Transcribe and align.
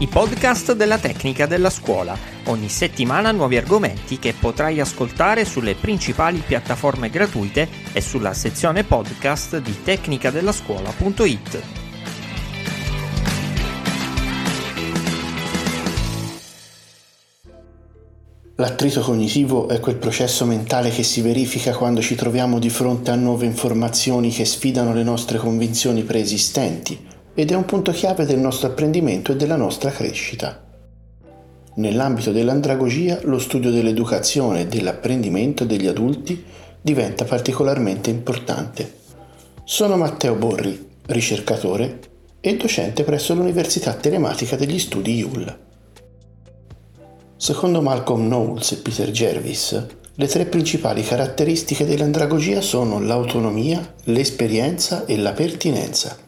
I 0.00 0.06
podcast 0.06 0.74
della 0.74 0.96
tecnica 0.96 1.46
della 1.46 1.70
scuola. 1.70 2.16
Ogni 2.44 2.68
settimana 2.68 3.32
nuovi 3.32 3.56
argomenti 3.56 4.20
che 4.20 4.32
potrai 4.32 4.78
ascoltare 4.78 5.44
sulle 5.44 5.74
principali 5.74 6.38
piattaforme 6.38 7.10
gratuite 7.10 7.68
e 7.92 8.00
sulla 8.00 8.32
sezione 8.32 8.84
podcast 8.84 9.58
di 9.58 9.82
tecnicadellascuola.it. 9.82 11.62
L'attrito 18.54 19.00
cognitivo 19.00 19.68
è 19.68 19.80
quel 19.80 19.96
processo 19.96 20.44
mentale 20.44 20.90
che 20.90 21.02
si 21.02 21.22
verifica 21.22 21.74
quando 21.74 22.00
ci 22.00 22.14
troviamo 22.14 22.60
di 22.60 22.70
fronte 22.70 23.10
a 23.10 23.16
nuove 23.16 23.46
informazioni 23.46 24.30
che 24.30 24.44
sfidano 24.44 24.94
le 24.94 25.02
nostre 25.02 25.38
convinzioni 25.38 26.04
preesistenti 26.04 27.07
ed 27.38 27.52
è 27.52 27.54
un 27.54 27.66
punto 27.66 27.92
chiave 27.92 28.26
del 28.26 28.40
nostro 28.40 28.66
apprendimento 28.66 29.30
e 29.30 29.36
della 29.36 29.54
nostra 29.54 29.90
crescita. 29.90 30.60
Nell'ambito 31.76 32.32
dell'andragogia, 32.32 33.20
lo 33.22 33.38
studio 33.38 33.70
dell'educazione 33.70 34.62
e 34.62 34.66
dell'apprendimento 34.66 35.64
degli 35.64 35.86
adulti 35.86 36.44
diventa 36.80 37.24
particolarmente 37.24 38.10
importante. 38.10 38.92
Sono 39.62 39.96
Matteo 39.96 40.34
Borri, 40.34 40.84
ricercatore 41.06 42.00
e 42.40 42.56
docente 42.56 43.04
presso 43.04 43.34
l'Università 43.34 43.94
Telematica 43.94 44.56
degli 44.56 44.80
Studi 44.80 45.18
IUL. 45.18 45.58
Secondo 47.36 47.80
Malcolm 47.80 48.26
Knowles 48.26 48.72
e 48.72 48.76
Peter 48.78 49.12
Jervis, 49.12 49.86
le 50.12 50.26
tre 50.26 50.44
principali 50.46 51.04
caratteristiche 51.04 51.86
dell'andragogia 51.86 52.60
sono 52.60 52.98
l'autonomia, 52.98 53.94
l'esperienza 54.06 55.06
e 55.06 55.16
la 55.16 55.30
pertinenza. 55.30 56.26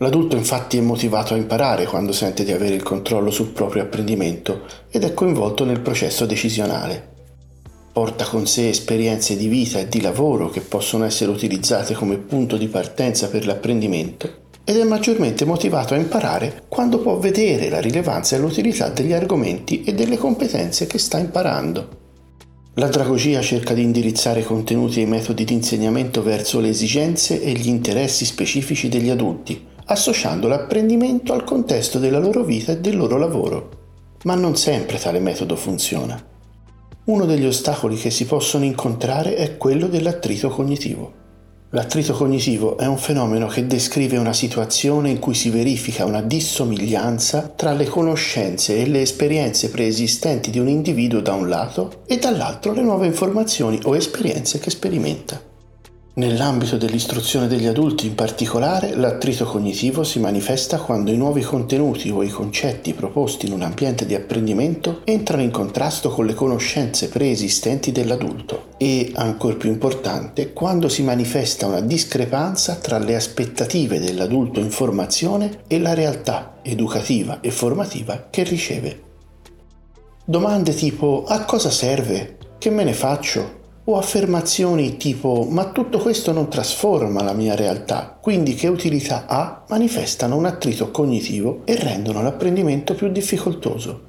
L'adulto 0.00 0.36
infatti 0.36 0.78
è 0.78 0.80
motivato 0.80 1.34
a 1.34 1.36
imparare 1.36 1.84
quando 1.84 2.12
sente 2.12 2.44
di 2.44 2.52
avere 2.52 2.76
il 2.76 2.84
controllo 2.84 3.32
sul 3.32 3.48
proprio 3.48 3.82
apprendimento 3.82 4.62
ed 4.90 5.02
è 5.02 5.12
coinvolto 5.12 5.64
nel 5.64 5.80
processo 5.80 6.24
decisionale. 6.24 7.16
Porta 7.92 8.24
con 8.24 8.46
sé 8.46 8.68
esperienze 8.68 9.36
di 9.36 9.48
vita 9.48 9.80
e 9.80 9.88
di 9.88 10.00
lavoro 10.00 10.50
che 10.50 10.60
possono 10.60 11.04
essere 11.04 11.32
utilizzate 11.32 11.94
come 11.94 12.16
punto 12.16 12.56
di 12.56 12.68
partenza 12.68 13.28
per 13.28 13.44
l'apprendimento 13.44 14.46
ed 14.62 14.76
è 14.76 14.84
maggiormente 14.84 15.44
motivato 15.44 15.94
a 15.94 15.96
imparare 15.96 16.62
quando 16.68 16.98
può 16.98 17.16
vedere 17.16 17.68
la 17.68 17.80
rilevanza 17.80 18.36
e 18.36 18.38
l'utilità 18.38 18.90
degli 18.90 19.12
argomenti 19.12 19.82
e 19.82 19.94
delle 19.94 20.16
competenze 20.16 20.86
che 20.86 20.98
sta 20.98 21.18
imparando. 21.18 21.96
L'andragogia 22.74 23.40
cerca 23.40 23.74
di 23.74 23.82
indirizzare 23.82 24.44
contenuti 24.44 25.02
e 25.02 25.06
metodi 25.06 25.44
di 25.44 25.54
insegnamento 25.54 26.22
verso 26.22 26.60
le 26.60 26.68
esigenze 26.68 27.42
e 27.42 27.50
gli 27.50 27.66
interessi 27.66 28.24
specifici 28.24 28.88
degli 28.88 29.08
adulti, 29.08 29.66
associando 29.90 30.48
l'apprendimento 30.48 31.32
al 31.32 31.44
contesto 31.44 31.98
della 31.98 32.18
loro 32.18 32.44
vita 32.44 32.72
e 32.72 32.78
del 32.78 32.96
loro 32.96 33.16
lavoro. 33.16 33.70
Ma 34.24 34.34
non 34.34 34.56
sempre 34.56 34.98
tale 34.98 35.18
metodo 35.18 35.56
funziona. 35.56 36.22
Uno 37.04 37.24
degli 37.24 37.46
ostacoli 37.46 37.96
che 37.96 38.10
si 38.10 38.26
possono 38.26 38.64
incontrare 38.64 39.36
è 39.36 39.56
quello 39.56 39.86
dell'attrito 39.86 40.50
cognitivo. 40.50 41.26
L'attrito 41.70 42.12
cognitivo 42.12 42.76
è 42.76 42.86
un 42.86 42.98
fenomeno 42.98 43.46
che 43.46 43.66
descrive 43.66 44.18
una 44.18 44.32
situazione 44.32 45.10
in 45.10 45.18
cui 45.18 45.34
si 45.34 45.48
verifica 45.48 46.04
una 46.04 46.22
dissomiglianza 46.22 47.52
tra 47.54 47.72
le 47.72 47.86
conoscenze 47.86 48.78
e 48.78 48.86
le 48.86 49.02
esperienze 49.02 49.70
preesistenti 49.70 50.50
di 50.50 50.58
un 50.58 50.68
individuo 50.68 51.20
da 51.20 51.32
un 51.32 51.48
lato 51.48 52.02
e 52.06 52.18
dall'altro 52.18 52.72
le 52.72 52.82
nuove 52.82 53.06
informazioni 53.06 53.80
o 53.84 53.96
esperienze 53.96 54.58
che 54.58 54.70
sperimenta. 54.70 55.47
Nell'ambito 56.18 56.76
dell'istruzione 56.76 57.46
degli 57.46 57.66
adulti 57.66 58.08
in 58.08 58.16
particolare, 58.16 58.96
l'attrito 58.96 59.44
cognitivo 59.44 60.02
si 60.02 60.18
manifesta 60.18 60.78
quando 60.78 61.12
i 61.12 61.16
nuovi 61.16 61.42
contenuti 61.42 62.10
o 62.10 62.24
i 62.24 62.28
concetti 62.28 62.92
proposti 62.92 63.46
in 63.46 63.52
un 63.52 63.62
ambiente 63.62 64.04
di 64.04 64.16
apprendimento 64.16 65.02
entrano 65.04 65.44
in 65.44 65.52
contrasto 65.52 66.10
con 66.10 66.26
le 66.26 66.34
conoscenze 66.34 67.08
preesistenti 67.08 67.92
dell'adulto 67.92 68.70
e, 68.78 69.12
ancor 69.14 69.58
più 69.58 69.70
importante, 69.70 70.52
quando 70.52 70.88
si 70.88 71.04
manifesta 71.04 71.66
una 71.66 71.82
discrepanza 71.82 72.74
tra 72.74 72.98
le 72.98 73.14
aspettative 73.14 74.00
dell'adulto 74.00 74.58
in 74.58 74.72
formazione 74.72 75.60
e 75.68 75.78
la 75.78 75.94
realtà 75.94 76.58
educativa 76.62 77.38
e 77.40 77.52
formativa 77.52 78.26
che 78.28 78.42
riceve. 78.42 79.02
Domande 80.24 80.74
tipo 80.74 81.26
a 81.28 81.44
cosa 81.44 81.70
serve? 81.70 82.38
Che 82.58 82.70
me 82.70 82.82
ne 82.82 82.92
faccio? 82.92 83.57
O 83.90 83.96
affermazioni 83.96 84.98
tipo 84.98 85.46
ma 85.48 85.70
tutto 85.70 85.98
questo 85.98 86.32
non 86.32 86.50
trasforma 86.50 87.22
la 87.22 87.32
mia 87.32 87.54
realtà, 87.54 88.18
quindi 88.20 88.54
che 88.54 88.68
utilità 88.68 89.24
ha, 89.26 89.64
manifestano 89.68 90.36
un 90.36 90.44
attrito 90.44 90.90
cognitivo 90.90 91.62
e 91.64 91.74
rendono 91.74 92.22
l'apprendimento 92.22 92.94
più 92.94 93.08
difficoltoso. 93.08 94.00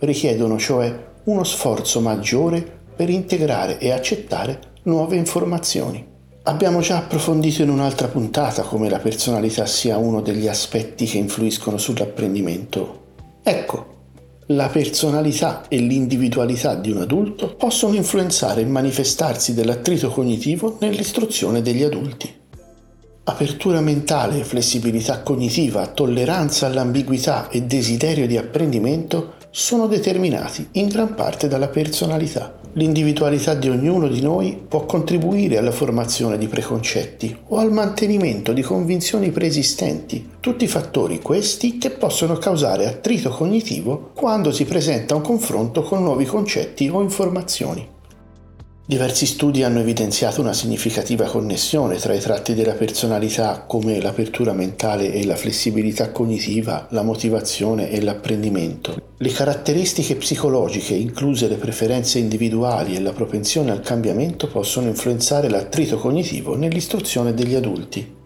Richiedono 0.00 0.58
cioè 0.58 1.08
uno 1.24 1.42
sforzo 1.42 2.00
maggiore 2.00 2.80
per 2.94 3.08
integrare 3.08 3.78
e 3.78 3.92
accettare 3.92 4.60
nuove 4.82 5.16
informazioni. 5.16 6.06
Abbiamo 6.42 6.80
già 6.80 6.98
approfondito 6.98 7.62
in 7.62 7.70
un'altra 7.70 8.08
puntata 8.08 8.62
come 8.62 8.90
la 8.90 8.98
personalità 8.98 9.64
sia 9.64 9.96
uno 9.96 10.20
degli 10.20 10.48
aspetti 10.48 11.06
che 11.06 11.16
influiscono 11.16 11.78
sull'apprendimento. 11.78 12.98
Ecco, 13.42 13.89
la 14.52 14.68
personalità 14.68 15.68
e 15.68 15.78
l'individualità 15.78 16.74
di 16.74 16.90
un 16.90 17.02
adulto 17.02 17.54
possono 17.54 17.94
influenzare 17.94 18.60
il 18.60 18.66
manifestarsi 18.66 19.54
dell'attrito 19.54 20.08
cognitivo 20.10 20.76
nell'istruzione 20.80 21.62
degli 21.62 21.84
adulti. 21.84 22.38
Apertura 23.24 23.80
mentale, 23.80 24.42
flessibilità 24.42 25.20
cognitiva, 25.22 25.86
tolleranza 25.86 26.66
all'ambiguità 26.66 27.48
e 27.48 27.62
desiderio 27.62 28.26
di 28.26 28.36
apprendimento 28.36 29.34
sono 29.50 29.86
determinati 29.86 30.66
in 30.72 30.88
gran 30.88 31.14
parte 31.14 31.46
dalla 31.46 31.68
personalità. 31.68 32.59
L'individualità 32.74 33.54
di 33.54 33.68
ognuno 33.68 34.06
di 34.06 34.20
noi 34.20 34.56
può 34.68 34.86
contribuire 34.86 35.58
alla 35.58 35.72
formazione 35.72 36.38
di 36.38 36.46
preconcetti 36.46 37.36
o 37.48 37.58
al 37.58 37.72
mantenimento 37.72 38.52
di 38.52 38.62
convinzioni 38.62 39.30
preesistenti, 39.30 40.30
tutti 40.38 40.68
fattori 40.68 41.20
questi 41.20 41.78
che 41.78 41.90
possono 41.90 42.36
causare 42.36 42.86
attrito 42.86 43.30
cognitivo 43.30 44.12
quando 44.14 44.52
si 44.52 44.64
presenta 44.64 45.16
un 45.16 45.22
confronto 45.22 45.82
con 45.82 46.04
nuovi 46.04 46.24
concetti 46.26 46.88
o 46.88 47.00
informazioni. 47.00 47.98
Diversi 48.90 49.24
studi 49.24 49.62
hanno 49.62 49.78
evidenziato 49.78 50.40
una 50.40 50.52
significativa 50.52 51.24
connessione 51.26 51.96
tra 51.98 52.12
i 52.12 52.18
tratti 52.18 52.54
della 52.54 52.72
personalità 52.72 53.62
come 53.64 54.00
l'apertura 54.00 54.52
mentale 54.52 55.12
e 55.12 55.24
la 55.24 55.36
flessibilità 55.36 56.10
cognitiva, 56.10 56.88
la 56.90 57.02
motivazione 57.02 57.88
e 57.88 58.00
l'apprendimento. 58.00 59.00
Le 59.16 59.30
caratteristiche 59.30 60.16
psicologiche, 60.16 60.94
incluse 60.94 61.46
le 61.46 61.54
preferenze 61.54 62.18
individuali 62.18 62.96
e 62.96 63.00
la 63.00 63.12
propensione 63.12 63.70
al 63.70 63.80
cambiamento, 63.80 64.48
possono 64.48 64.88
influenzare 64.88 65.48
l'attrito 65.48 65.96
cognitivo 65.96 66.56
nell'istruzione 66.56 67.32
degli 67.32 67.54
adulti. 67.54 68.18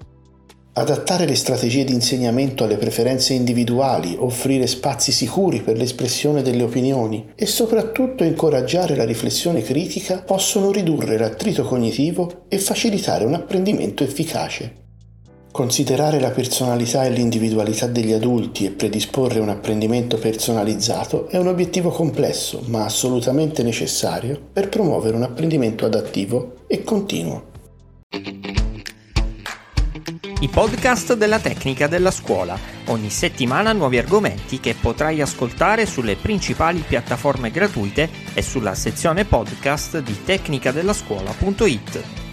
Adattare 0.77 1.25
le 1.25 1.37
strategie 1.37 1.85
di 1.85 1.93
insegnamento 1.93 2.65
alle 2.65 2.77
preferenze 2.77 3.33
individuali, 3.33 4.17
offrire 4.19 4.67
spazi 4.67 5.13
sicuri 5.13 5.61
per 5.61 5.77
l'espressione 5.77 6.43
delle 6.43 6.65
opinioni 6.65 7.31
e 7.37 7.47
soprattutto 7.47 8.25
incoraggiare 8.25 8.97
la 8.97 9.05
riflessione 9.05 9.63
critica 9.63 10.23
possono 10.23 10.73
ridurre 10.73 11.17
l'attrito 11.17 11.63
cognitivo 11.63 12.47
e 12.49 12.59
facilitare 12.59 13.25
un 13.25 13.35
apprendimento 13.35 14.03
efficace. 14.03 14.83
Considerare 15.53 16.19
la 16.19 16.33
personalità 16.33 17.05
e 17.05 17.11
l'individualità 17.11 17.87
degli 17.87 18.13
adulti 18.13 18.67
e 18.67 18.71
predisporre 18.71 19.39
un 19.39 19.51
apprendimento 19.51 20.19
personalizzato 20.19 21.29
è 21.29 21.37
un 21.37 21.47
obiettivo 21.47 21.91
complesso 21.91 22.65
ma 22.67 22.85
assolutamente 22.85 23.63
necessario 23.63 24.41
per 24.53 24.69
promuovere 24.69 25.15
un 25.15 25.23
apprendimento 25.23 25.87
adattivo 25.87 26.55
e 26.67 26.83
continuo. 26.83 27.53
I 30.41 30.49
podcast 30.49 31.15
della 31.15 31.39
tecnica 31.39 31.87
della 31.87 32.11
scuola. 32.11 32.59
Ogni 32.87 33.09
settimana 33.09 33.73
nuovi 33.73 33.99
argomenti 33.99 34.61
che 34.61 34.75
potrai 34.75 35.21
ascoltare 35.21 35.87
sulle 35.87 36.17
principali 36.17 36.85
piattaforme 36.87 37.51
gratuite 37.51 38.11
e 38.35 38.43
sulla 38.43 38.75
sezione 38.75 39.25
podcast 39.25 40.01
di 40.01 40.25
tecnicadellascuola.it. 40.25 42.24